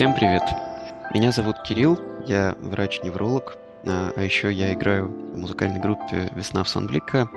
[0.00, 0.42] Всем привет!
[1.12, 6.70] Меня зовут Кирилл, я врач-невролог, а, а еще я играю в музыкальной группе «Весна в
[6.70, 7.28] Сонблика»,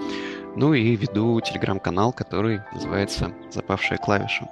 [0.55, 4.47] ну и веду телеграм-канал, который называется «Запавшая клавиша».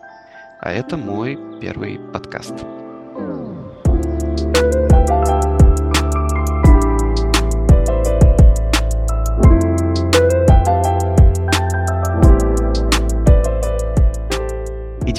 [0.60, 2.66] А это мой первый подкаст.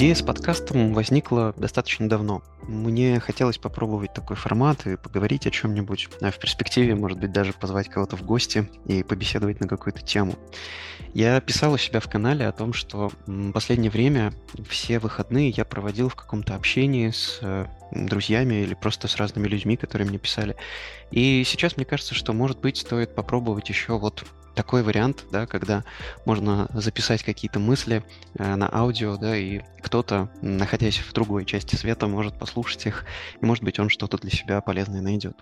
[0.03, 2.43] Идея с подкастом возникла достаточно давно.
[2.63, 7.53] Мне хотелось попробовать такой формат и поговорить о чем-нибудь, а в перспективе, может быть, даже
[7.53, 10.35] позвать кого-то в гости и побеседовать на какую-то тему.
[11.13, 14.33] Я писал у себя в канале о том, что в последнее время
[14.67, 19.77] все выходные я проводил в каком-то общении с э, друзьями или просто с разными людьми,
[19.77, 20.57] которые мне писали.
[21.11, 25.83] И сейчас мне кажется, что, может быть, стоит попробовать еще вот такой вариант, да, когда
[26.25, 28.03] можно записать какие-то мысли
[28.37, 33.05] э, на аудио, да, и кто-то, находясь в другой части света, может послушать их,
[33.41, 35.37] и, может быть, он что-то для себя полезное найдет.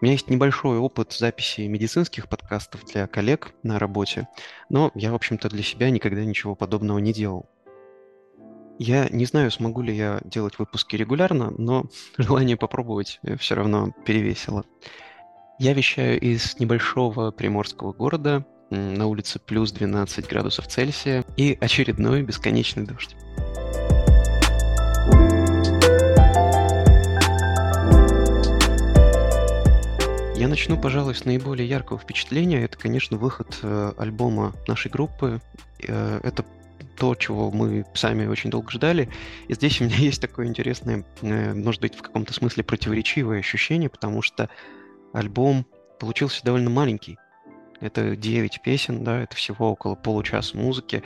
[0.00, 4.26] У меня есть небольшой опыт записи медицинских подкастов для коллег на работе,
[4.68, 7.48] но я, в общем-то, для себя никогда ничего подобного не делал.
[8.78, 11.84] Я не знаю, смогу ли я делать выпуски регулярно, но
[12.18, 14.64] желание попробовать э, все равно перевесило.
[15.58, 22.86] Я вещаю из небольшого приморского города, на улице плюс 12 градусов Цельсия и очередной бесконечный
[22.86, 23.14] дождь.
[30.34, 32.64] Я начну, пожалуй, с наиболее яркого впечатления.
[32.64, 35.40] Это, конечно, выход э, альбома нашей группы.
[35.86, 36.44] Э, это
[36.96, 39.08] то, чего мы сами очень долго ждали.
[39.48, 43.88] И здесь у меня есть такое интересное, э, может быть, в каком-то смысле противоречивое ощущение,
[43.88, 44.48] потому что
[45.12, 45.66] альбом
[45.98, 47.18] получился довольно маленький.
[47.80, 51.02] Это 9 песен, да, это всего около получаса музыки.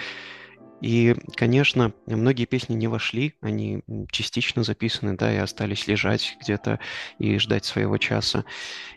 [0.83, 6.81] И, конечно, многие песни не вошли, они частично записаны, да, и остались лежать где-то
[7.19, 8.45] и ждать своего часа.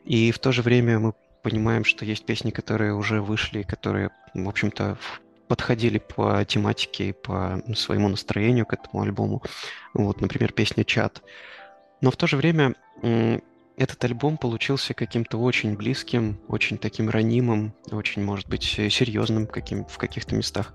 [0.03, 4.49] И в то же время мы понимаем, что есть песни, которые уже вышли, которые, в
[4.49, 4.97] общем-то,
[5.47, 9.41] подходили по тематике и по своему настроению к этому альбому.
[9.93, 11.23] Вот, например, песня «Чат».
[12.01, 12.75] Но в то же время
[13.79, 19.97] этот альбом получился каким-то очень близким, очень таким ранимым, очень, может быть, серьезным каким, в
[19.97, 20.73] каких-то местах.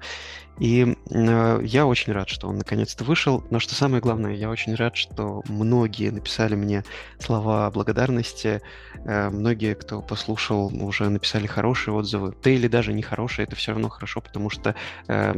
[0.58, 3.44] И э, я очень рад, что он наконец-то вышел.
[3.50, 6.84] Но что самое главное, я очень рад, что многие написали мне
[7.18, 8.62] слова благодарности.
[9.04, 12.34] Э, многие, кто послушал, уже написали хорошие отзывы.
[12.42, 14.76] Да или даже не хорошие, это все равно хорошо, потому что
[15.08, 15.34] э,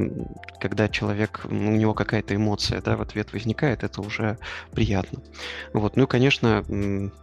[0.60, 4.38] когда человек, у него какая-то эмоция да, в ответ возникает, это уже
[4.72, 5.22] приятно.
[5.72, 5.96] Вот.
[5.96, 6.62] Ну и, конечно,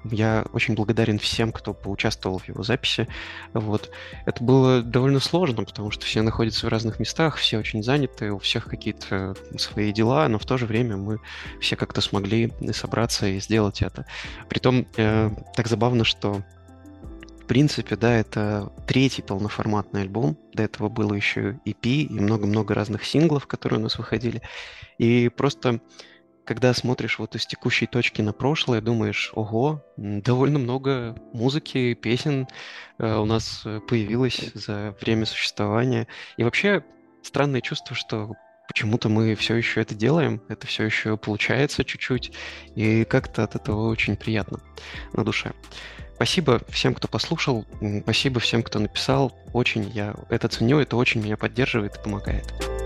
[0.06, 3.08] я очень благодарен всем, кто поучаствовал в его записи.
[3.54, 3.92] Вот.
[4.26, 8.40] Это было довольно сложно, потому что все находятся в разных местах, все очень заняты, у
[8.40, 11.20] всех какие-то свои дела, но в то же время мы
[11.62, 14.06] все как-то смогли собраться и сделать это.
[14.50, 16.44] Притом э, так забавно, что
[17.44, 20.38] в принципе, да, это третий полноформатный альбом.
[20.54, 24.42] До этого было еще EP и много-много разных синглов, которые у нас выходили.
[24.98, 25.82] И просто
[26.46, 32.48] когда смотришь вот из текущей точки на прошлое, думаешь, ого, довольно много музыки, песен
[33.00, 36.08] э, у нас э, появилось за время существования.
[36.38, 36.84] И вообще
[37.22, 38.34] странное чувство, что
[38.68, 42.34] почему-то мы все еще это делаем, это все еще получается чуть-чуть,
[42.76, 44.60] и как-то от этого очень приятно
[45.14, 45.54] на душе.
[46.16, 47.66] Спасибо всем, кто послушал,
[48.04, 49.34] спасибо всем, кто написал.
[49.52, 52.83] Очень я это ценю, это очень меня поддерживает и помогает.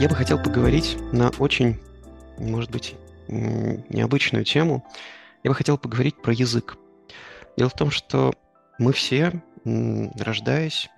[0.00, 1.76] Я бы хотел поговорить на очень,
[2.38, 2.94] может быть,
[3.26, 4.86] необычную тему
[5.42, 6.76] я бы хотел поговорить про язык.
[7.56, 8.32] Дело в том, что
[8.78, 10.88] мы все, рождаясь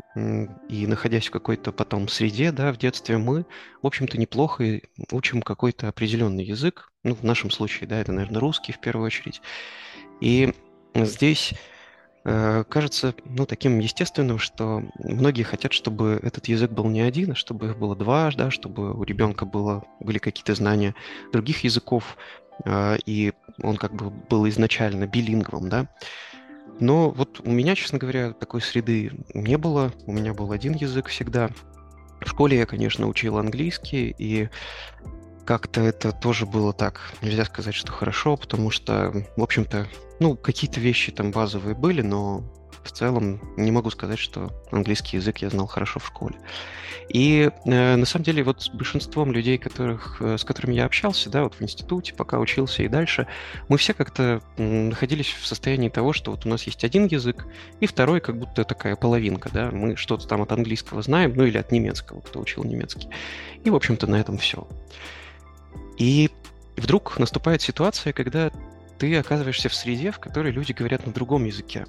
[0.68, 3.46] и находясь в какой-то потом среде, да, в детстве, мы,
[3.80, 6.92] в общем-то, неплохо учим какой-то определенный язык.
[7.02, 9.40] Ну, в нашем случае, да, это, наверное, русский в первую очередь.
[10.20, 10.52] И
[10.94, 11.54] здесь
[12.22, 17.68] кажется, ну, таким естественным, что многие хотят, чтобы этот язык был не один, а чтобы
[17.68, 20.94] их было два, да, чтобы у ребенка было, были какие-то знания
[21.32, 22.18] других языков,
[22.64, 23.32] а, и
[23.62, 25.88] он как бы был изначально билингвом, да.
[26.78, 29.92] Но вот у меня, честно говоря, такой среды не было.
[30.06, 31.50] У меня был один язык всегда.
[32.20, 34.48] В школе я, конечно, учил английский, и
[35.44, 37.12] как-то это тоже было так.
[37.22, 39.86] Нельзя сказать, что хорошо, потому что, в общем-то,
[40.20, 42.44] ну, какие-то вещи там базовые были, но
[42.82, 46.36] в целом не могу сказать, что английский язык я знал хорошо в школе.
[47.08, 51.28] И э, на самом деле вот с большинством людей, которых, э, с которыми я общался,
[51.28, 53.26] да, вот в институте, пока учился и дальше,
[53.68, 57.46] мы все как-то находились в состоянии того, что вот у нас есть один язык,
[57.80, 61.58] и второй как будто такая половинка, да, мы что-то там от английского знаем, ну или
[61.58, 63.08] от немецкого, кто учил немецкий.
[63.64, 64.66] И, в общем-то, на этом все.
[66.00, 66.30] И
[66.78, 68.50] вдруг наступает ситуация, когда
[68.98, 71.86] ты оказываешься в среде, в которой люди говорят на другом языке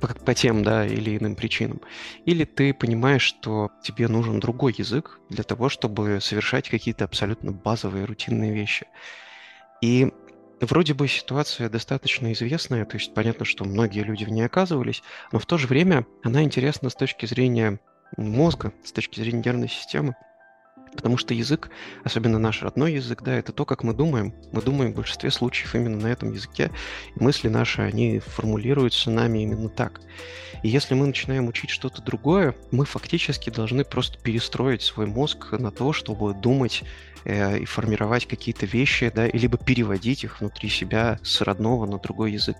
[0.00, 1.80] по, по тем, да, или иным причинам.
[2.24, 8.04] Или ты понимаешь, что тебе нужен другой язык для того, чтобы совершать какие-то абсолютно базовые
[8.04, 8.88] рутинные вещи.
[9.80, 10.12] И
[10.60, 15.38] вроде бы ситуация достаточно известная, то есть понятно, что многие люди в ней оказывались, но
[15.38, 17.78] в то же время она интересна с точки зрения
[18.16, 20.16] мозга, с точки зрения нервной системы.
[20.96, 21.70] Потому что язык,
[22.04, 24.34] особенно наш родной язык, да, это то, как мы думаем.
[24.52, 26.70] Мы думаем в большинстве случаев именно на этом языке.
[27.14, 30.00] И мысли наши, они формулируются нами именно так.
[30.62, 35.70] И если мы начинаем учить что-то другое, мы фактически должны просто перестроить свой мозг на
[35.70, 36.82] то, чтобы думать
[37.24, 41.98] э, и формировать какие-то вещи, да, и либо переводить их внутри себя с родного на
[41.98, 42.56] другой язык.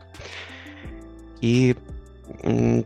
[1.41, 1.77] И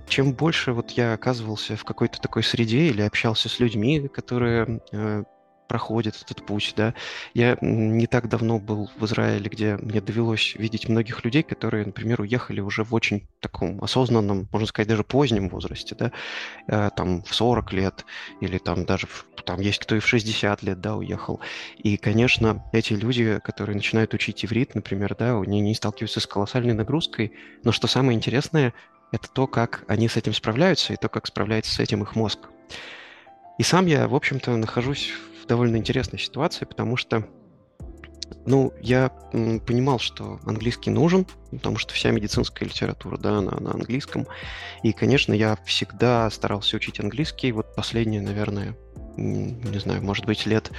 [0.09, 5.25] чем больше вот я оказывался в какой-то такой среде или общался с людьми, которые э,
[5.71, 6.95] проходит этот путь, да.
[7.33, 12.21] Я не так давно был в Израиле, где мне довелось видеть многих людей, которые, например,
[12.23, 16.11] уехали уже в очень таком осознанном, можно сказать, даже позднем возрасте, да,
[16.67, 18.05] э, там в 40 лет
[18.41, 19.07] или там даже
[19.45, 21.39] там есть кто и в 60 лет, да, уехал.
[21.79, 26.75] И, конечно, эти люди, которые начинают учить иврит, например, да, они не сталкиваются с колоссальной
[26.75, 27.33] нагрузкой,
[27.63, 28.75] но что самое интересное,
[29.13, 32.41] это то, как они с этим справляются и то, как справляется с этим их мозг.
[33.61, 35.13] И сам я, в общем-то, нахожусь
[35.51, 37.27] довольно интересная ситуация, потому что
[38.47, 44.29] ну, я понимал, что английский нужен, потому что вся медицинская литература, да, она на английском.
[44.85, 47.51] И, конечно, я всегда старался учить английский.
[47.51, 48.77] Вот последние, наверное,
[49.21, 50.71] не знаю, может быть, лет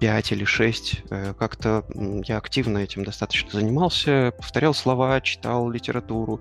[0.00, 1.84] 5 или 6 э, как-то
[2.26, 6.40] я активно этим достаточно занимался, повторял слова, читал литературу,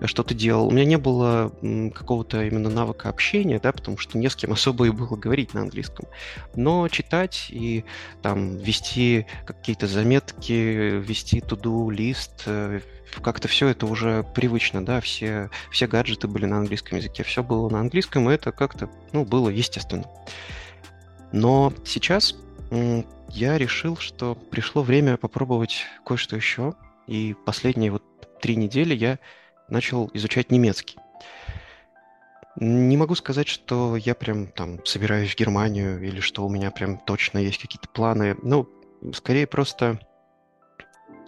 [0.00, 0.68] э, что-то делал.
[0.68, 1.52] У меня не было
[1.94, 5.62] какого-то именно навыка общения, да, потому что не с кем особо и было говорить на
[5.62, 6.06] английском.
[6.54, 7.84] Но читать и
[8.22, 12.80] там вести какие-то заметки, вести туду лист, э,
[13.22, 17.70] как-то все это уже привычно, да, все, все гаджеты были на английском языке, все было
[17.70, 20.04] на английском, и это как-то, ну, было естественно.
[21.32, 22.34] Но сейчас
[23.28, 26.74] я решил, что пришло время попробовать кое-что еще.
[27.06, 28.02] И последние вот
[28.40, 29.18] три недели я
[29.68, 30.96] начал изучать немецкий.
[32.56, 36.98] Не могу сказать, что я прям там собираюсь в Германию или что у меня прям
[36.98, 38.36] точно есть какие-то планы.
[38.42, 38.68] Ну,
[39.12, 40.00] скорее просто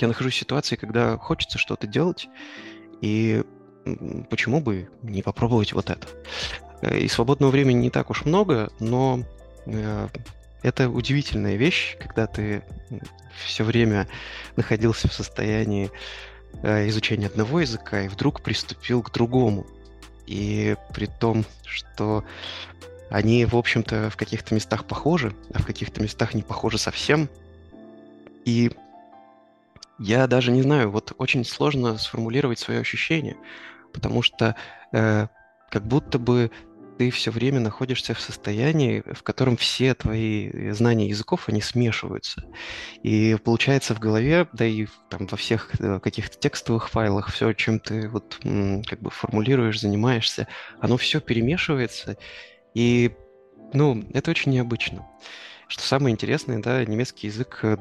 [0.00, 2.28] я нахожусь в ситуации, когда хочется что-то делать,
[3.00, 3.44] и
[4.28, 6.06] почему бы не попробовать вот это.
[6.82, 9.20] Э, и свободного времени не так уж много, но
[10.62, 12.62] это удивительная вещь, когда ты
[13.44, 14.06] все время
[14.56, 15.90] находился в состоянии
[16.62, 19.66] э, изучения одного языка и вдруг приступил к другому.
[20.26, 22.24] И при том, что
[23.10, 27.28] они, в общем-то, в каких-то местах похожи, а в каких-то местах не похожи совсем.
[28.44, 28.70] И
[29.98, 33.36] я даже не знаю, вот очень сложно сформулировать свое ощущение,
[33.92, 34.54] потому что
[34.92, 35.26] э,
[35.70, 36.50] как будто бы
[37.00, 42.44] ты все время находишься в состоянии, в котором все твои знания языков, они смешиваются.
[43.02, 47.80] И получается в голове, да и там во всех э, каких-то текстовых файлах, все, чем
[47.80, 48.38] ты вот
[48.86, 50.46] как бы формулируешь, занимаешься,
[50.78, 52.18] оно все перемешивается.
[52.74, 53.12] И,
[53.72, 55.08] ну, это очень необычно.
[55.70, 57.76] Что самое интересное, да, немецкий язык, э,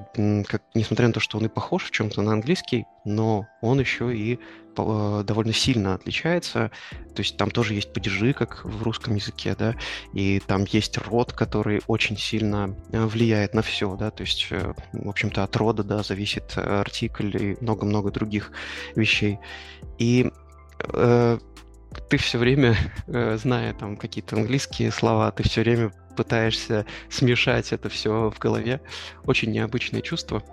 [0.48, 4.16] как, несмотря на то, что он и похож в чем-то на английский, но он еще
[4.16, 4.36] и
[4.78, 6.70] э, довольно сильно отличается.
[7.16, 9.74] То есть там тоже есть падежи, как в русском языке, да,
[10.14, 15.10] и там есть род, который очень сильно э, влияет на все, да, то есть, в
[15.10, 18.52] общем-то, от рода, да, зависит артикль и много-много других
[18.96, 19.40] вещей.
[19.98, 20.32] И
[22.10, 22.76] ты все время,
[23.08, 28.82] зная там какие-то английские слова, ты все время пытаешься смешать это все в голове.
[29.26, 30.44] Очень необычное чувство.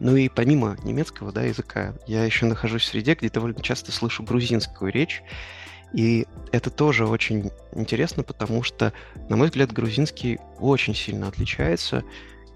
[0.00, 4.22] Ну и помимо немецкого да, языка, я еще нахожусь в среде, где довольно часто слышу
[4.22, 5.22] грузинскую речь.
[5.92, 8.92] И это тоже очень интересно, потому что,
[9.28, 12.02] на мой взгляд, грузинский очень сильно отличается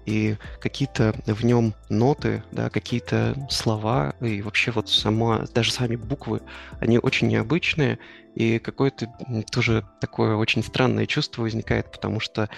[0.09, 6.41] и какие-то в нем ноты, да, какие-то слова и вообще вот сама, даже сами буквы,
[6.79, 7.99] они очень необычные,
[8.35, 9.07] и какое-то
[9.51, 12.49] тоже такое очень странное чувство возникает, потому что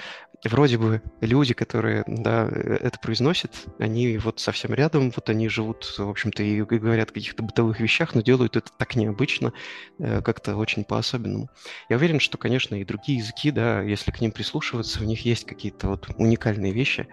[0.49, 6.09] вроде бы люди, которые да, это произносят, они вот совсем рядом, вот они живут, в
[6.09, 9.53] общем-то, и говорят о каких-то бытовых вещах, но делают это так необычно,
[9.99, 11.49] э, как-то очень по-особенному.
[11.89, 15.45] Я уверен, что, конечно, и другие языки, да, если к ним прислушиваться, в них есть
[15.45, 17.07] какие-то вот уникальные вещи,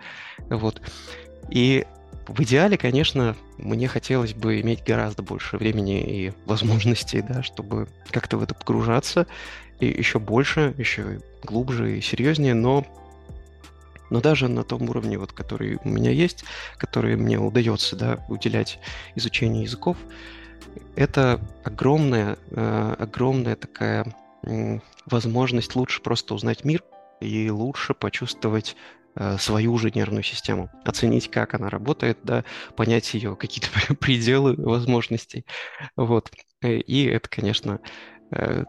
[0.48, 0.80] вот.
[1.50, 1.86] И
[2.26, 8.36] в идеале, конечно, мне хотелось бы иметь гораздо больше времени и возможностей, да, чтобы как-то
[8.36, 9.26] в это погружаться,
[9.80, 12.86] и еще больше, еще глубже и серьезнее, но
[14.10, 16.44] но даже на том уровне, вот, который у меня есть,
[16.76, 18.78] который мне удается да, уделять
[19.14, 19.96] изучению языков,
[20.96, 24.14] это огромная, э, огромная такая
[25.06, 26.82] возможность лучше просто узнать мир
[27.20, 28.76] и лучше почувствовать
[29.16, 32.44] э, свою же нервную систему, оценить, как она работает, да,
[32.76, 35.44] понять ее какие-то пределы возможностей.
[35.96, 36.30] Вот.
[36.62, 37.80] Э, и это, конечно,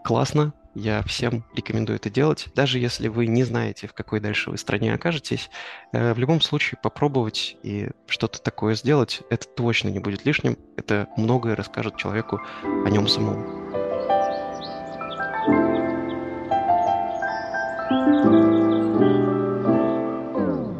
[0.06, 2.48] классно, я всем рекомендую это делать.
[2.56, 5.50] Даже если вы не знаете, в какой дальше вы стране окажетесь,
[5.92, 10.58] э, в любом случае попробовать и что-то такое сделать, это точно не будет лишним.
[10.78, 13.70] Это многое расскажет человеку о нем самому.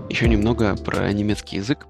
[0.10, 1.88] Еще немного про немецкий язык.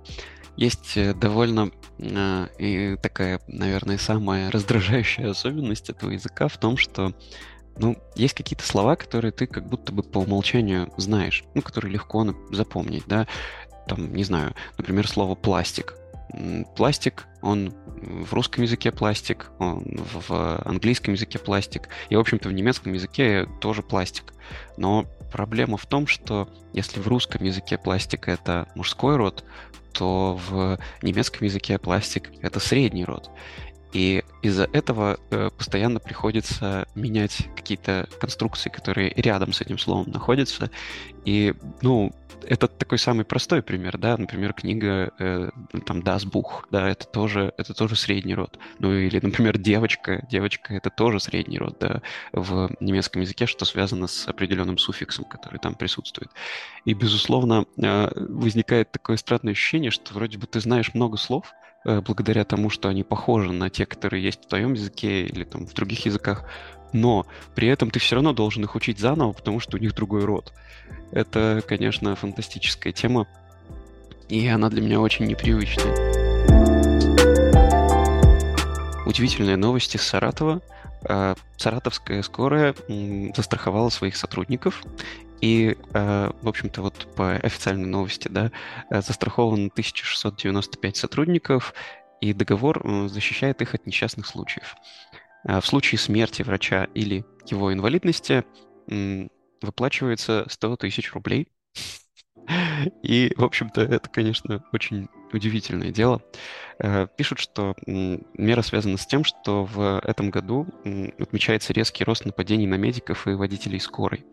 [0.55, 7.13] Есть э, довольно э, и такая, наверное, самая раздражающая особенность этого языка в том, что
[7.79, 12.25] ну, есть какие-то слова, которые ты как будто бы по умолчанию знаешь, ну, которые легко
[12.51, 13.27] запомнить, да.
[13.87, 15.95] Там, не знаю, например, слово пластик.
[16.75, 19.83] Пластик, он в русском языке пластик, он
[20.27, 24.33] в английском языке пластик, и, в общем-то, в немецком языке тоже пластик.
[24.77, 29.43] Но проблема в том, что если в русском языке пластик это мужской род,
[29.91, 33.31] то в немецком языке пластик это средний род.
[33.93, 40.69] И из-за этого э, постоянно приходится менять какие-то конструкции, которые рядом с этим словом находятся.
[41.25, 42.11] И, ну,
[42.43, 45.49] это такой самый простой пример, да, например, книга э,
[45.85, 48.57] там Das Buch, да, это тоже, это тоже средний род.
[48.79, 54.07] Ну или, например, девочка, девочка это тоже средний род, да, в немецком языке, что связано
[54.07, 56.31] с определенным суффиксом, который там присутствует.
[56.85, 61.53] И, безусловно, э, возникает такое странное ощущение, что вроде бы ты знаешь много слов,
[61.85, 65.73] благодаря тому, что они похожи на те, которые есть в твоем языке или там в
[65.73, 66.45] других языках,
[66.93, 70.25] но при этом ты все равно должен их учить заново, потому что у них другой
[70.25, 70.53] род.
[71.11, 73.27] Это, конечно, фантастическая тема,
[74.27, 76.19] и она для меня очень непривычная.
[79.05, 80.61] Удивительные новости с Саратова.
[81.03, 82.75] Э, Саратовская скорая
[83.35, 84.83] застраховала своих сотрудников
[85.41, 88.51] и, э, в общем-то, вот по официальной новости, да,
[88.89, 91.73] э, застраховано 1695 сотрудников,
[92.21, 94.75] и договор э, защищает их от несчастных случаев.
[95.45, 98.43] В случае смерти врача или его инвалидности
[99.61, 101.47] выплачивается 100 тысяч рублей.
[103.03, 106.21] И, в общем-то, это, конечно, очень удивительное дело.
[107.15, 110.67] Пишут, что мера связана с тем, что в этом году
[111.17, 114.25] отмечается резкий рост нападений на медиков и водителей скорой.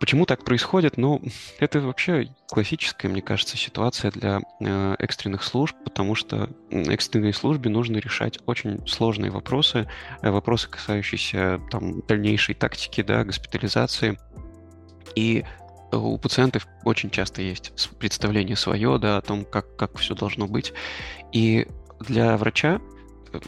[0.00, 0.96] Почему так происходит?
[0.96, 1.22] Ну,
[1.60, 7.98] это вообще классическая, мне кажется, ситуация для э, экстренных служб, потому что экстренной службе нужно
[7.98, 9.86] решать очень сложные вопросы,
[10.22, 14.18] э, вопросы, касающиеся там дальнейшей тактики, да, госпитализации.
[15.14, 15.44] И
[15.92, 20.72] у пациентов очень часто есть представление свое, да, о том, как, как все должно быть.
[21.32, 21.66] И
[22.00, 22.80] для врача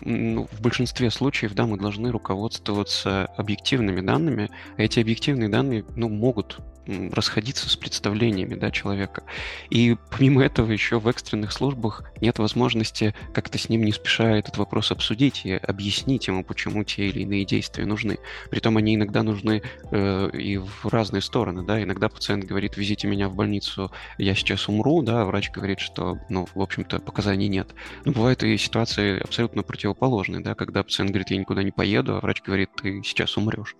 [0.02, 6.08] ну, в большинстве случаев, да, мы должны руководствоваться объективными данными, а эти объективные данные, ну,
[6.08, 9.22] могут расходиться с представлениями да, человека.
[9.70, 14.56] И помимо этого еще в экстренных службах нет возможности как-то с ним не спеша этот
[14.56, 18.18] вопрос обсудить и объяснить ему, почему те или иные действия нужны.
[18.50, 21.62] Притом они иногда нужны э, и в разные стороны.
[21.62, 21.82] Да?
[21.82, 26.18] Иногда пациент говорит, везите меня в больницу, я сейчас умру, да, а врач говорит, что,
[26.28, 27.68] ну, в общем-то, показаний нет.
[28.04, 32.20] Но бывают и ситуации абсолютно противоположные, да, когда пациент говорит, я никуда не поеду, а
[32.20, 33.74] врач говорит, ты сейчас умрешь.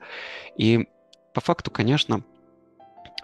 [0.56, 0.88] И
[1.34, 2.24] по факту, конечно,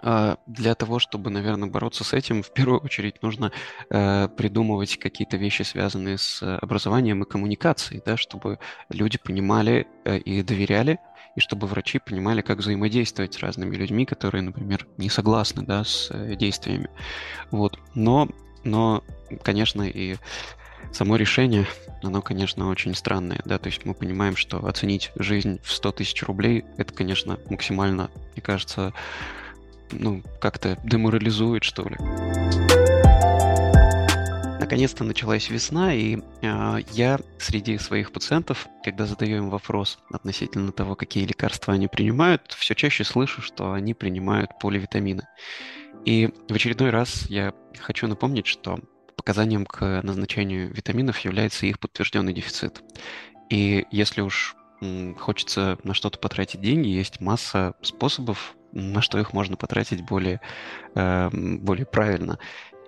[0.01, 3.51] а, для того, чтобы, наверное, бороться с этим, в первую очередь нужно
[3.89, 8.59] э, придумывать какие-то вещи, связанные с образованием и коммуникацией, да, чтобы
[8.89, 10.99] люди понимали э, и доверяли,
[11.35, 16.09] и чтобы врачи понимали, как взаимодействовать с разными людьми, которые, например, не согласны да, с
[16.11, 16.89] э, действиями.
[17.51, 17.77] Вот.
[17.93, 18.29] Но,
[18.63, 19.03] но,
[19.43, 20.15] конечно, и
[20.91, 21.65] само решение,
[22.03, 26.23] оно, конечно, очень странное, да, то есть мы понимаем, что оценить жизнь в 100 тысяч
[26.23, 28.93] рублей, это, конечно, максимально, мне кажется,
[29.91, 31.97] ну, как-то деморализует, что ли.
[34.59, 40.71] На наконец-то началась весна, и э, я среди своих пациентов, когда задаю им вопрос относительно
[40.71, 45.23] того, какие лекарства они принимают, все чаще слышу, что они принимают поливитамины.
[46.05, 48.79] И в очередной раз я хочу напомнить, что
[49.29, 52.81] показанием к назначению витаминов является их подтвержденный дефицит.
[53.51, 54.55] И если уж
[55.19, 60.41] хочется на что-то потратить деньги, есть масса способов, на что их можно потратить более,
[60.95, 62.39] э, более правильно.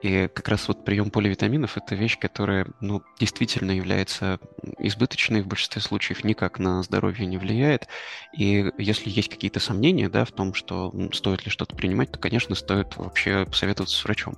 [0.01, 4.39] И как раз вот прием поливитаминов– это вещь, которая ну, действительно является
[4.79, 7.87] избыточной в большинстве случаев, никак на здоровье не влияет.
[8.35, 12.55] И если есть какие-то сомнения да, в том, что стоит ли что-то принимать, то, конечно,
[12.55, 14.33] стоит вообще посоветоваться с врачом.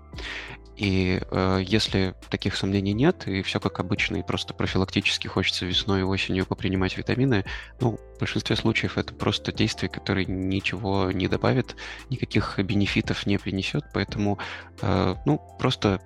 [0.75, 6.01] И э, если таких сомнений нет, и все как обычно, и просто профилактически хочется весной
[6.01, 7.45] и осенью попринимать витамины,
[7.79, 11.75] ну, в большинстве случаев это просто действие, которое ничего не добавит,
[12.09, 14.39] никаких бенефитов не принесет, поэтому,
[14.81, 16.01] э, ну, просто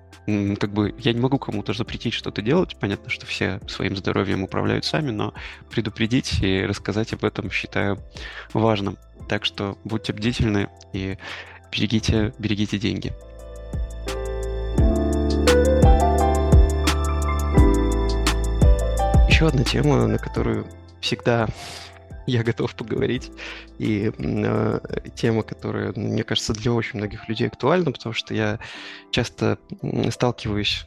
[0.60, 2.76] как бы я не могу кому-то запретить что-то делать.
[2.78, 5.32] Понятно, что все своим здоровьем управляют сами, но
[5.70, 7.98] предупредить и рассказать об этом считаю
[8.52, 8.98] важным.
[9.26, 11.16] Так что будьте бдительны и
[11.72, 13.14] берегите, берегите деньги.
[19.38, 20.66] Еще одна тема, на которую
[21.00, 21.46] всегда
[22.26, 23.30] я готов поговорить,
[23.78, 24.80] и э,
[25.14, 28.58] тема, которая, мне кажется, для очень многих людей актуальна, потому что я
[29.12, 29.58] часто
[30.10, 30.84] сталкиваюсь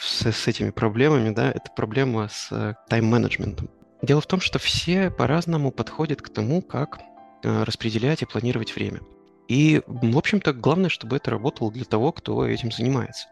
[0.00, 3.70] с, с этими проблемами, да, это проблема с тайм-менеджментом.
[4.02, 6.98] Дело в том, что все по-разному подходят к тому, как
[7.44, 8.98] э, распределять и планировать время.
[9.46, 13.28] И, в общем-то, главное, чтобы это работало для того, кто этим занимается.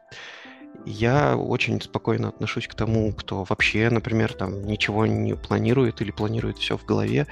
[0.86, 6.58] Я очень спокойно отношусь к тому, кто вообще, например, там ничего не планирует или планирует
[6.58, 7.26] все в голове.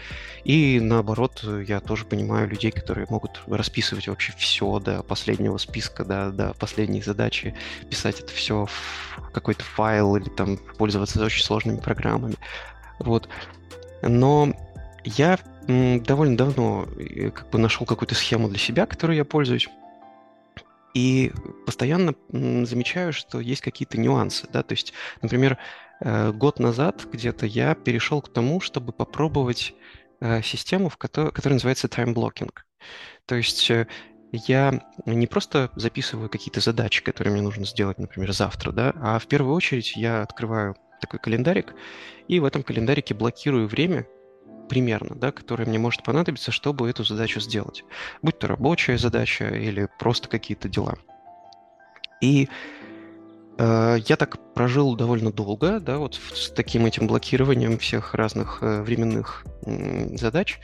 [0.44, 6.30] И наоборот, я тоже понимаю людей, которые могут расписывать вообще все до последнего списка, до,
[6.30, 7.54] до последней задачи,
[7.88, 12.36] писать это все в какой-то файл или там пользоваться очень сложными программами.
[12.98, 13.28] Вот.
[14.02, 14.52] Но
[15.04, 19.68] я довольно давно э, как бы нашел какую-то схему для себя, которой я пользуюсь.
[20.98, 21.30] И
[21.64, 25.56] постоянно замечаю, что есть какие-то нюансы, да, то есть, например,
[26.00, 29.74] э, год назад где-то я перешел к тому, чтобы попробовать
[30.20, 32.50] э, систему, которая называется time blocking.
[33.26, 33.86] То есть э,
[34.32, 39.28] я не просто записываю какие-то задачи, которые мне нужно сделать, например, завтра, да, а в
[39.28, 41.76] первую очередь я открываю такой календарик,
[42.26, 44.04] и в этом календарике блокирую время,
[44.68, 47.84] примерно, да, которое мне может понадобиться, чтобы эту задачу сделать.
[48.22, 50.96] Будь то рабочая задача или просто какие-то дела.
[52.20, 52.48] И
[53.58, 58.82] э, я так прожил довольно долго, да, вот с таким этим блокированием всех разных э,
[58.82, 60.58] временных э, задач,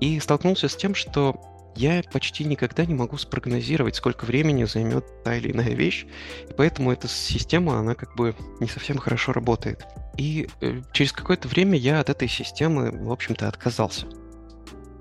[0.00, 1.40] и столкнулся с тем, что
[1.76, 6.06] я почти никогда не могу спрогнозировать, сколько времени займет та или иная вещь,
[6.48, 9.84] и поэтому эта система, она как бы не совсем хорошо работает.
[10.16, 14.06] И э, через какое-то время я от этой системы, в общем-то, отказался.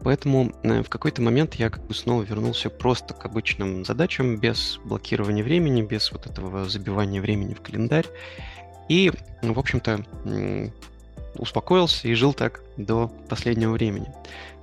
[0.04, 4.80] Поэтому э, в какой-то момент я как бы снова вернулся просто к обычным задачам, без
[4.86, 8.08] блокирования времени, без вот этого забивания времени в календарь.
[8.88, 10.04] И, в общем-то,
[11.36, 14.08] успокоился и жил так до последнего времени.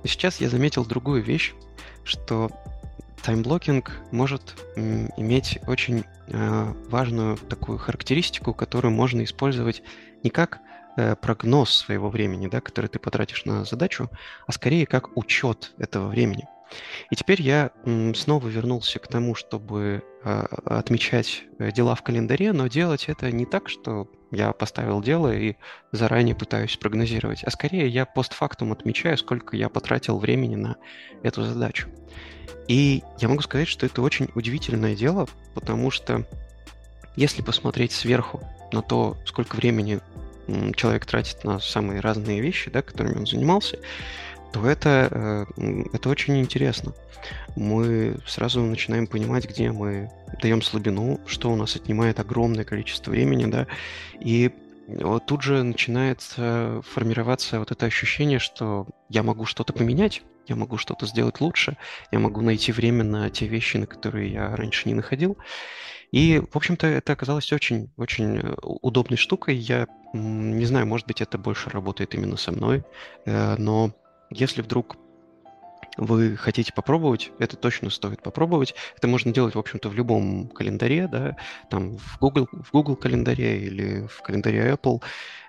[0.03, 1.53] Сейчас я заметил другую вещь,
[2.07, 2.49] что
[3.23, 9.83] time blocking может иметь очень э, важную такую характеристику, которую можно использовать
[10.23, 10.59] не как
[10.95, 14.09] э, прогноз своего времени, да, который ты потратишь на задачу,
[14.45, 16.47] а скорее как учет этого времени.
[17.09, 17.71] И теперь я
[18.15, 23.45] снова вернулся к тому, чтобы э, отмечать э, дела в календаре, но делать это не
[23.45, 25.55] так, что я поставил дело и
[25.91, 30.75] заранее пытаюсь прогнозировать, а скорее я постфактум отмечаю, сколько я потратил времени на
[31.23, 31.87] эту задачу.
[32.67, 36.25] И я могу сказать, что это очень удивительное дело, потому что
[37.15, 40.01] если посмотреть сверху на то, сколько времени
[40.75, 43.79] человек тратит на самые разные вещи, да, которыми он занимался,
[44.57, 46.93] то это, э, это очень интересно.
[47.55, 53.45] Мы сразу начинаем понимать, где мы даем слабину, что у нас отнимает огромное количество времени,
[53.45, 53.67] да,
[54.19, 54.51] и
[54.87, 60.77] вот тут же начинает формироваться вот это ощущение, что я могу что-то поменять, я могу
[60.77, 61.75] что-то сделать лучше,
[62.11, 65.37] я могу найти время на те вещи, на которые я раньше не находил.
[66.11, 69.57] И, в общем-то, это оказалось очень-очень э, удобной штукой.
[69.57, 72.83] Я не знаю, может быть, это больше работает именно со мной,
[73.25, 73.91] э, но
[74.29, 74.97] если вдруг
[75.97, 78.75] вы хотите попробовать, это точно стоит попробовать.
[78.95, 81.35] Это можно делать, в общем-то, в любом календаре, да,
[81.69, 85.01] там в Google, в Google календаре или в календаре Apple.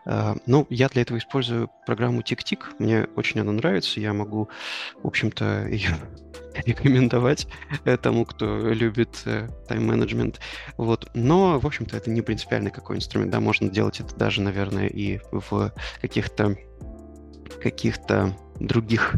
[0.07, 2.61] А, ну, я для этого использую программу TickTick.
[2.79, 4.01] Мне очень она нравится.
[4.01, 4.49] Я могу,
[5.03, 5.95] в общем-то, ее
[6.65, 7.47] рекомендовать
[8.03, 9.23] тому, кто любит
[9.69, 10.41] тайм-менеджмент.
[10.79, 11.11] Вот.
[11.13, 13.31] Но, в общем-то, это не принципиальный какой инструмент.
[13.31, 16.57] Да, можно делать это даже, наверное, и в каких-то
[17.63, 19.15] каких-то других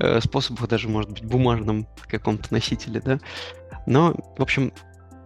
[0.00, 3.18] э, способах, даже, может быть, бумажном каком-то носителе, да.
[3.86, 4.72] Но, в общем,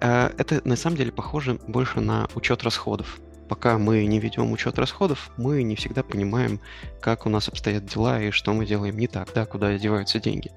[0.01, 3.21] э, это на самом деле похоже больше на учет расходов.
[3.49, 6.61] Пока мы не ведем учет расходов, мы не всегда понимаем,
[7.01, 10.53] как у нас обстоят дела и что мы делаем не так, да, куда деваются деньги.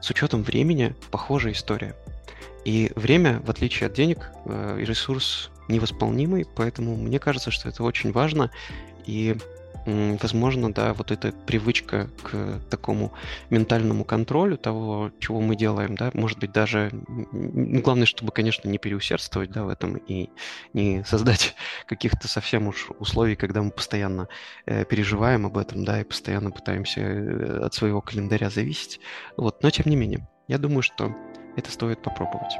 [0.00, 1.96] С учетом времени похожая история.
[2.64, 8.12] И время, в отличие от денег, э, ресурс невосполнимый, поэтому мне кажется, что это очень
[8.12, 8.50] важно.
[9.06, 9.36] И
[9.86, 13.12] возможно, да, вот эта привычка к такому
[13.50, 16.90] ментальному контролю того, чего мы делаем, да, может быть, даже,
[17.32, 20.30] главное, чтобы, конечно, не переусердствовать, да, в этом и
[20.72, 21.54] не создать
[21.86, 24.28] каких-то совсем уж условий, когда мы постоянно
[24.66, 29.00] э, переживаем об этом, да, и постоянно пытаемся э, от своего календаря зависеть,
[29.36, 31.14] вот, но тем не менее, я думаю, что
[31.56, 32.52] это стоит попробовать.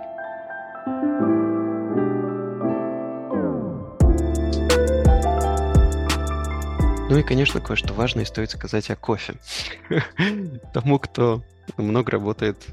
[7.09, 9.35] Ну и, конечно, кое-что важное стоит сказать о кофе.
[10.75, 11.43] Тому, кто
[11.77, 12.67] много работает,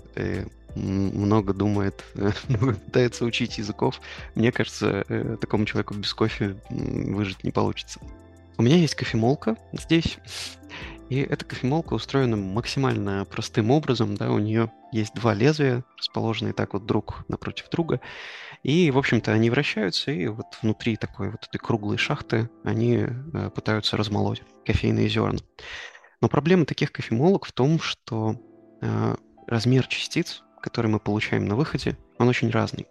[0.75, 2.03] много думает,
[2.47, 4.01] много пытается учить языков,
[4.33, 7.99] мне кажется, э, такому человеку без кофе выжить не получится.
[8.57, 10.17] У меня есть кофемолка здесь,
[11.09, 16.73] и эта кофемолка устроена максимально простым образом, да, у нее есть два лезвия, расположенные так
[16.73, 17.99] вот друг напротив друга,
[18.63, 23.49] и, в общем-то, они вращаются, и вот внутри такой вот этой круглой шахты они э,
[23.53, 25.39] пытаются размолоть кофейные зерна.
[26.21, 28.37] Но проблема таких кофемолок в том, что
[28.81, 29.15] э,
[29.47, 32.87] размер частиц, которые мы получаем на выходе, он очень разный.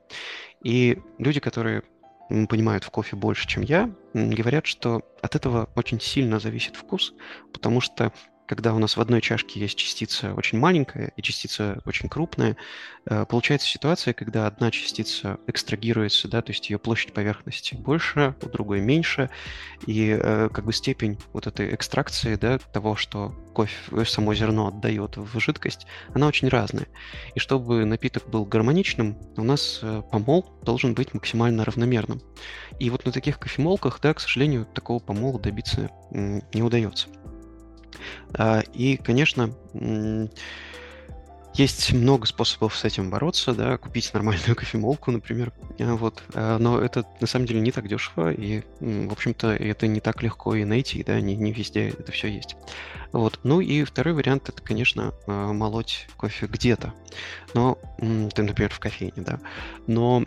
[0.63, 1.83] И люди, которые
[2.29, 7.15] понимают в кофе больше, чем я, говорят, что от этого очень сильно зависит вкус,
[7.53, 8.13] потому что
[8.53, 12.59] когда у нас в одной чашке есть частица очень маленькая и частица очень крупная,
[13.07, 18.49] э, получается ситуация, когда одна частица экстрагируется, да, то есть ее площадь поверхности больше, у
[18.51, 19.31] другой меньше,
[19.87, 24.67] и э, как бы степень вот этой экстракции, да, того, что кофе, э, само зерно
[24.67, 26.89] отдает в жидкость, она очень разная.
[27.35, 32.21] И чтобы напиток был гармоничным, у нас помол должен быть максимально равномерным.
[32.79, 37.09] И вот на таких кофемолках, да, к сожалению, такого помола добиться не удается.
[38.35, 39.55] А, и, конечно,
[41.55, 46.79] есть много способов с этим бороться, да, купить нормальную кофемолку, например, а, вот, а, но
[46.79, 50.65] это на самом деле не так дешево, и, в общем-то, это не так легко и
[50.65, 52.57] найти, да, не, не везде это все есть.
[53.13, 56.95] Вот, ну и второй вариант это, конечно, молоть кофе где-то,
[57.53, 59.39] но, ты, например, в кофейне, да,
[59.87, 60.25] но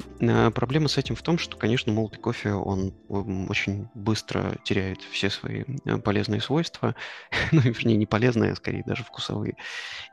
[0.51, 5.63] проблема с этим в том, что, конечно, молотый кофе, он очень быстро теряет все свои
[6.03, 6.93] полезные свойства,
[7.51, 9.55] ну, вернее, не полезные, а скорее даже вкусовые,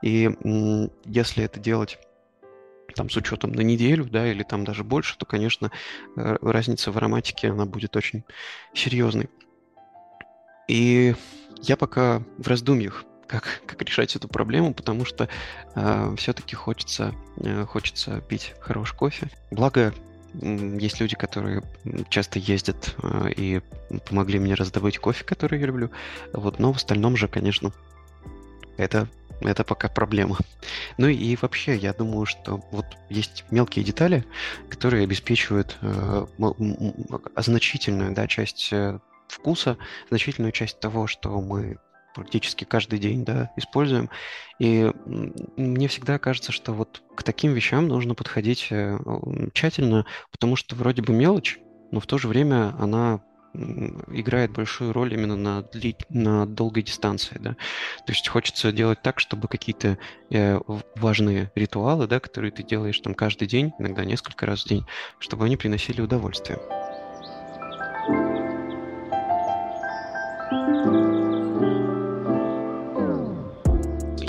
[0.01, 0.31] и
[1.05, 1.97] если это делать
[2.95, 5.71] там с учетом на неделю, да, или там даже больше, то, конечно,
[6.15, 8.23] э, разница в ароматике, она будет очень
[8.73, 9.29] серьезной.
[10.67, 11.15] И
[11.61, 15.27] я пока в раздумьях, как, как решать эту проблему, потому что
[15.75, 19.29] э, все-таки хочется, э, хочется пить хороший кофе.
[19.51, 19.93] Благо,
[20.33, 21.63] есть люди, которые
[22.09, 23.61] часто ездят э, и
[24.07, 25.91] помогли мне раздобыть кофе, который я люблю.
[26.33, 27.71] Вот, но в остальном же, конечно,
[28.77, 29.07] это
[29.47, 30.37] это пока проблема.
[30.97, 34.25] Ну и вообще, я думаю, что вот есть мелкие детали,
[34.69, 36.25] которые обеспечивают э,
[37.37, 39.77] значительную да, часть э, вкуса,
[40.09, 41.77] значительную часть того, что мы
[42.13, 44.09] практически каждый день да, используем.
[44.59, 44.91] И
[45.57, 48.97] мне всегда кажется, что вот к таким вещам нужно подходить э,
[49.53, 51.59] тщательно, потому что вроде бы мелочь,
[51.91, 53.21] но в то же время она
[53.53, 55.95] играет большую роль именно на, дли...
[56.09, 57.51] на долгой дистанции, да.
[58.05, 59.97] То есть хочется делать так, чтобы какие-то
[60.29, 60.59] э,
[60.95, 64.85] важные ритуалы, да, которые ты делаешь там каждый день, иногда несколько раз в день,
[65.19, 66.59] чтобы они приносили удовольствие.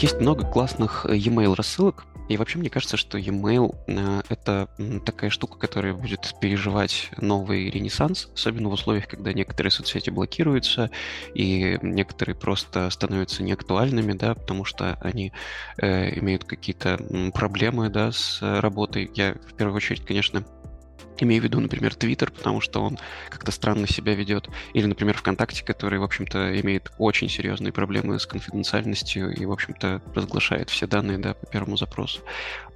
[0.05, 4.69] Есть много классных э, e-mail рассылок, и вообще мне кажется, что e-mail э, это
[5.07, 10.91] такая штука, которая будет переживать новый ренессанс, особенно в условиях, когда некоторые соцсети блокируются,
[11.35, 15.33] и некоторые просто становятся неактуальными, да, потому что они
[15.79, 16.99] э, имеют какие-то
[17.33, 19.11] проблемы, да, с работой.
[19.15, 20.45] Я в первую очередь, конечно,
[21.19, 22.99] Имею в виду, например, Твиттер, потому что он
[23.31, 24.49] как-то странно себя ведет.
[24.73, 30.03] Или, например, ВКонтакте, который, в общем-то, имеет очень серьезные проблемы с конфиденциальностью и, в общем-то,
[30.15, 32.21] разглашает все данные да, по первому запросу.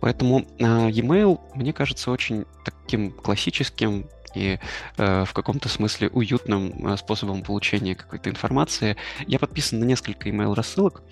[0.01, 4.59] Поэтому э, e-mail, мне кажется, очень таким классическим и
[4.97, 8.97] э, в каком-то смысле уютным э, способом получения какой-то информации.
[9.27, 11.03] Я подписан на несколько email рассылок,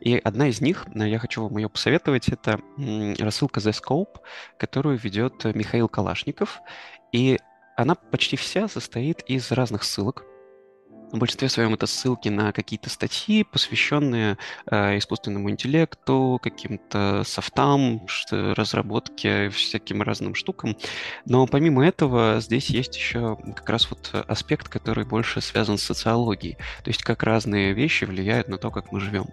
[0.00, 4.20] и одна из них, э, я хочу вам ее посоветовать, это э, рассылка The Scope,
[4.58, 6.60] которую ведет Михаил Калашников,
[7.12, 7.38] и
[7.76, 10.24] она почти вся состоит из разных ссылок,
[11.16, 14.38] в большинстве своем это ссылки на какие-то статьи, посвященные
[14.70, 20.76] э, искусственному интеллекту, каким-то софтам, разработке, всяким разным штукам.
[21.24, 26.56] Но помимо этого здесь есть еще как раз вот аспект, который больше связан с социологией.
[26.84, 29.26] То есть как разные вещи влияют на то, как мы живем.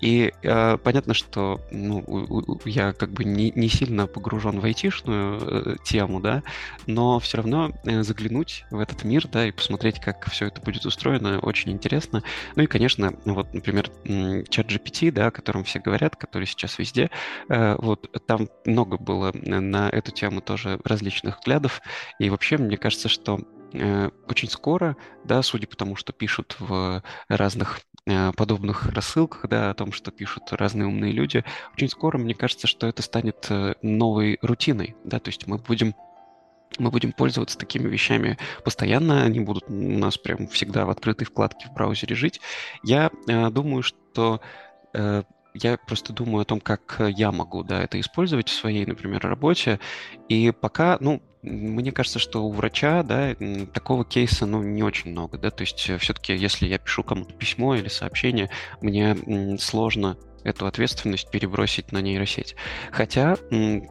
[0.00, 5.76] И э, понятно, что ну, я как бы не, не сильно погружен в айтишную э,
[5.84, 6.42] тему, да,
[6.86, 10.84] но все равно э, заглянуть в этот мир, да, и посмотреть, как все это будет
[10.84, 12.22] устроено, очень интересно.
[12.56, 13.90] Ну и, конечно, вот, например,
[14.48, 17.10] чат GPT, да, о котором все говорят, который сейчас везде,
[17.48, 21.80] э, вот там много было на эту тему тоже различных взглядов,
[22.18, 23.40] и вообще мне кажется, что
[23.72, 29.70] э, очень скоро, да, судя по тому, что пишут в разных Э, подобных рассылках, да,
[29.70, 33.76] о том, что пишут разные умные люди, очень скоро, мне кажется, что это станет э,
[33.80, 35.94] новой рутиной, да, то есть мы будем
[36.78, 41.68] мы будем пользоваться такими вещами постоянно, они будут у нас прям всегда в открытой вкладке
[41.68, 42.40] в браузере жить.
[42.82, 44.40] Я э, думаю, что
[44.92, 45.22] э,
[45.54, 49.78] я просто думаю о том, как я могу да, это использовать в своей, например, работе.
[50.28, 53.34] И пока, ну, мне кажется, что у врача, да,
[53.72, 57.34] такого кейса, ну, не очень много, да, то есть э, все-таки, если я пишу кому-то
[57.34, 62.54] письмо или сообщение, мне сложно эту ответственность перебросить на нейросеть.
[62.92, 63.36] Хотя,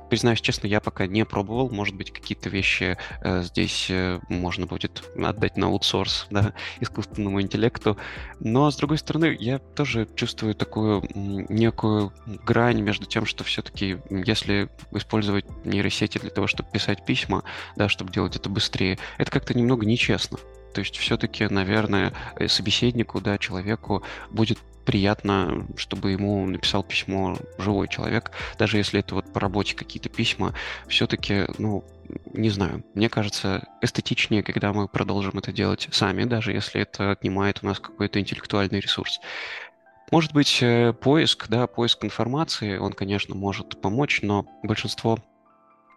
[0.09, 1.69] признаюсь честно, я пока не пробовал.
[1.69, 7.97] Может быть, какие-то вещи э, здесь э, можно будет отдать на аутсорс, да, искусственному интеллекту.
[8.39, 14.69] Но, с другой стороны, я тоже чувствую такую некую грань между тем, что все-таки, если
[14.91, 17.43] использовать нейросети для того, чтобы писать письма,
[17.75, 20.37] да, чтобы делать это быстрее, это как-то немного нечестно.
[20.73, 27.87] То есть все-таки, наверное, э, собеседнику, да, человеку будет приятно, чтобы ему написал письмо живой
[27.87, 30.53] человек, даже если это вот по работе какие-то письма,
[30.87, 31.83] все-таки, ну,
[32.33, 37.59] не знаю, мне кажется, эстетичнее, когда мы продолжим это делать сами, даже если это отнимает
[37.61, 39.19] у нас какой-то интеллектуальный ресурс.
[40.11, 45.17] Может быть, э, поиск, да, поиск информации, он, конечно, может помочь, но большинство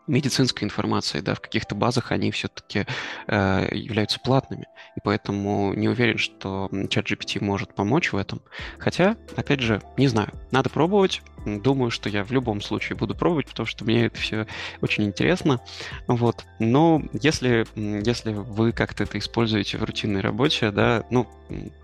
[0.07, 2.87] медицинской информации, да, в каких-то базах они все-таки
[3.27, 4.67] э, являются платными,
[4.97, 8.43] и поэтому не уверен, что чат GPT может помочь в этом.
[8.79, 11.23] Хотя, опять же, не знаю, надо пробовать.
[11.45, 14.47] Думаю, что я в любом случае буду пробовать, потому что мне это все
[14.81, 15.61] очень интересно.
[16.09, 16.45] Вот.
[16.59, 21.29] Но если, если вы как-то это используете в рутинной работе, да, ну,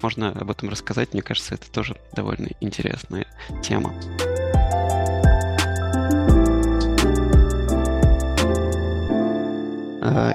[0.01, 1.13] можно об этом рассказать.
[1.13, 3.27] Мне кажется, это тоже довольно интересная
[3.63, 3.95] тема.
[4.21, 4.42] А,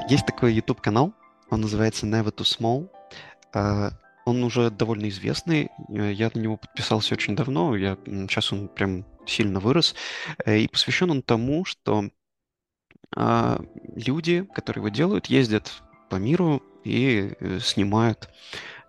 [0.09, 1.13] есть такой YouTube-канал,
[1.49, 2.89] он называется Never Too Small.
[3.53, 3.91] А,
[4.25, 9.05] он уже довольно известный, э, я на него подписался очень давно, я, сейчас он прям
[9.25, 9.95] сильно вырос,
[10.45, 12.09] э, и посвящен он тому, что
[13.15, 13.61] а,
[13.95, 18.29] люди, которые его делают, ездят по миру и э, снимают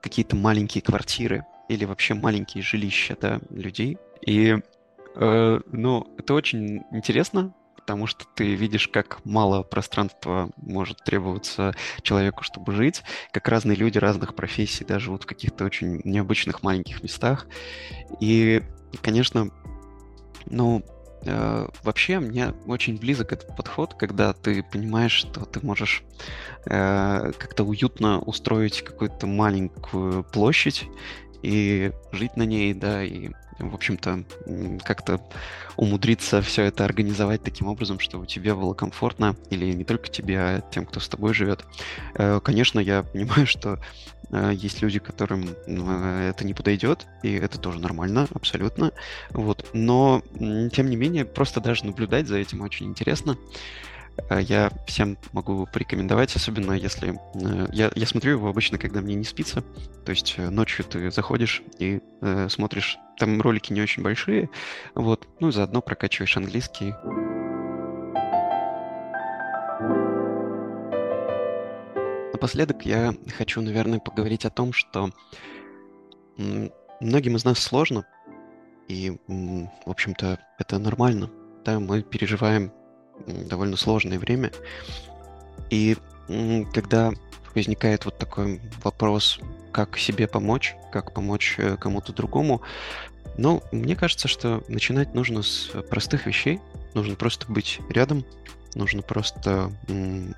[0.02, 3.98] какие-то маленькие квартиры или вообще маленькие жилища да, людей.
[4.26, 4.56] И
[5.16, 7.52] ну, это очень интересно,
[7.88, 13.96] потому что ты видишь, как мало пространства может требоваться человеку, чтобы жить, как разные люди
[13.96, 17.46] разных профессий да, живут в каких-то очень необычных маленьких местах.
[18.20, 18.62] И,
[19.00, 19.48] конечно,
[20.44, 20.84] ну,
[21.22, 26.02] э, вообще мне очень близок этот подход, когда ты понимаешь, что ты можешь
[26.66, 30.84] э, как-то уютно устроить какую-то маленькую площадь
[31.42, 34.24] и жить на ней, да, и в общем-то,
[34.84, 35.20] как-то
[35.76, 40.60] умудриться все это организовать таким образом, чтобы тебе было комфортно, или не только тебе, а
[40.72, 41.64] тем, кто с тобой живет.
[42.14, 43.78] Э, конечно, я понимаю, что
[44.30, 48.92] э, есть люди, которым э, это не подойдет, и это тоже нормально, абсолютно.
[49.30, 49.68] Вот.
[49.72, 50.22] Но,
[50.72, 53.36] тем не менее, просто даже наблюдать за этим очень интересно.
[54.28, 57.18] Э, я всем могу порекомендовать, особенно если...
[57.34, 59.62] Э, я, я смотрю его обычно, когда мне не спится.
[60.04, 62.98] То есть э, ночью ты заходишь и э, смотришь.
[63.18, 64.50] Там ролики не очень большие.
[64.94, 65.28] Вот.
[65.40, 66.94] Ну и заодно прокачиваешь английский.
[72.32, 75.10] Напоследок я хочу, наверное, поговорить о том, что
[76.36, 78.06] многим из нас сложно,
[78.86, 81.30] и, в общем-то, это нормально.
[81.64, 82.72] Да, мы переживаем
[83.26, 84.52] довольно сложное время.
[85.70, 85.96] И
[86.72, 87.12] когда
[87.54, 89.40] возникает вот такой вопрос,
[89.72, 92.62] как себе помочь, как помочь э, кому-то другому,
[93.36, 96.60] ну, мне кажется, что начинать нужно с простых вещей.
[96.94, 98.24] Нужно просто быть рядом,
[98.74, 99.70] нужно просто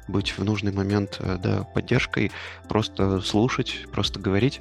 [0.09, 2.31] быть в нужный момент э, да, поддержкой,
[2.69, 4.61] просто слушать, просто говорить.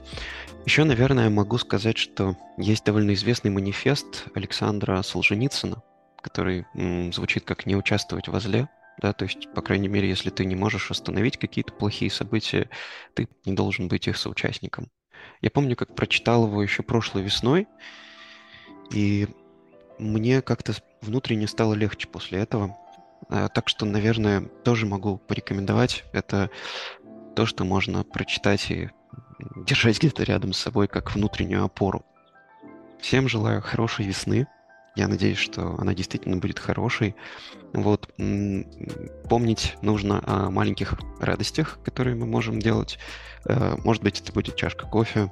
[0.66, 5.82] Еще, наверное, могу сказать, что есть довольно известный манифест Александра Солженицына,
[6.22, 8.70] который м, звучит как «не участвовать во зле»,
[9.02, 12.70] да, то есть, по крайней мере, если ты не можешь остановить какие-то плохие события,
[13.14, 14.90] ты не должен быть их соучастником.
[15.42, 17.68] Я помню, как прочитал его еще прошлой весной,
[18.92, 19.28] и
[19.98, 22.78] мне как-то внутренне стало легче после этого.
[23.30, 26.04] А, так что, наверное, тоже могу порекомендовать.
[26.14, 26.50] Это
[27.36, 28.90] то, что можно прочитать и
[29.56, 32.06] держать где-то рядом с собой как внутреннюю опору.
[33.00, 34.48] Всем желаю хорошей весны.
[35.00, 37.16] Я надеюсь, что она действительно будет хорошей.
[37.72, 38.10] Вот.
[38.18, 43.00] Помнить нужно о маленьких радостях, которые мы можем делать.
[43.46, 45.32] Э, может быть, это будет чашка кофе,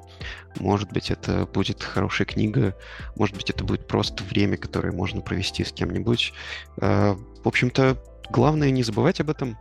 [0.58, 2.78] может быть, это будет хорошая книга,
[3.18, 6.32] может быть, это будет просто время, которое можно провести с кем-нибудь.
[6.80, 9.58] Э, в общем-то, главное не забывать об этом,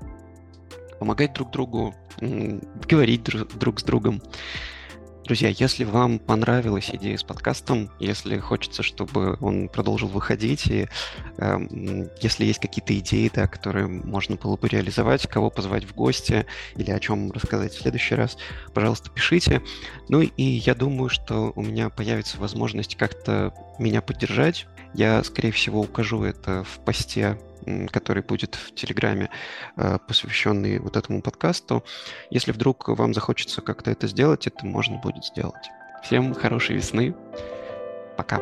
[1.00, 4.22] помогать друг другу, говорить друг с другом.
[5.26, 10.86] Друзья, если вам понравилась идея с подкастом, если хочется, чтобы он продолжил выходить, и
[11.38, 16.46] э, если есть какие-то идеи, да, которые можно было бы реализовать, кого позвать в гости
[16.76, 18.38] или о чем рассказать в следующий раз,
[18.72, 19.62] пожалуйста, пишите.
[20.08, 24.68] Ну и я думаю, что у меня появится возможность как-то меня поддержать.
[24.94, 27.36] Я, скорее всего, укажу это в посте
[27.90, 29.30] который будет в Телеграме,
[29.76, 31.84] э, посвященный вот этому подкасту.
[32.30, 35.70] Если вдруг вам захочется как-то это сделать, это можно будет сделать.
[36.02, 37.14] Всем хорошей весны.
[38.16, 38.40] Пока.